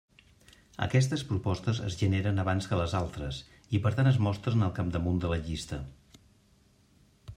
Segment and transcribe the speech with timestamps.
[0.85, 3.43] Aquestes propostes es generen abans que les altres
[3.79, 5.81] i per tant es mostren al capdamunt de la llista.